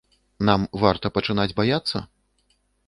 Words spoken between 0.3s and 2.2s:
Нам варта пачынаць баяцца?